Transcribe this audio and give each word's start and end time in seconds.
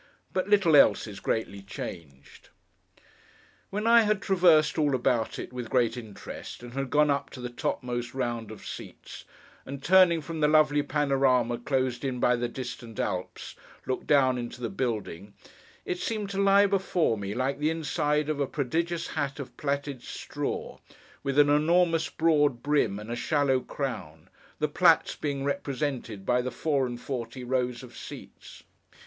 But 0.33 0.49
little 0.49 0.75
else 0.75 1.05
is 1.05 1.19
greatly 1.19 1.61
changed. 1.61 2.49
When 3.69 3.85
I 3.85 4.01
had 4.01 4.19
traversed 4.19 4.79
all 4.79 4.95
about 4.95 5.37
it, 5.37 5.53
with 5.53 5.69
great 5.69 5.95
interest, 5.95 6.63
and 6.63 6.73
had 6.73 6.89
gone 6.89 7.11
up 7.11 7.29
to 7.29 7.39
the 7.39 7.51
topmost 7.51 8.15
round 8.15 8.49
of 8.49 8.65
seats, 8.65 9.25
and 9.63 9.83
turning 9.83 10.19
from 10.19 10.39
the 10.39 10.47
lovely 10.47 10.81
panorama 10.81 11.59
closed 11.59 12.03
in 12.03 12.19
by 12.19 12.35
the 12.35 12.47
distant 12.47 12.99
Alps, 12.99 13.55
looked 13.85 14.07
down 14.07 14.39
into 14.39 14.59
the 14.59 14.71
building, 14.71 15.35
it 15.85 15.99
seemed 15.99 16.31
to 16.31 16.41
lie 16.41 16.65
before 16.65 17.15
me 17.15 17.35
like 17.35 17.59
the 17.59 17.69
inside 17.69 18.27
of 18.27 18.39
a 18.39 18.47
prodigious 18.47 19.09
hat 19.09 19.39
of 19.39 19.55
plaited 19.55 20.01
straw, 20.01 20.79
with 21.21 21.37
an 21.37 21.47
enormously 21.51 22.15
broad 22.17 22.63
brim 22.63 22.97
and 22.97 23.11
a 23.11 23.15
shallow 23.15 23.59
crown; 23.59 24.29
the 24.57 24.67
plaits 24.67 25.15
being 25.15 25.43
represented 25.45 26.25
by 26.25 26.41
the 26.41 26.49
four 26.49 26.87
and 26.87 26.99
forty 27.01 27.43
rows 27.43 27.83
of 27.83 27.95
seats. 27.95 28.63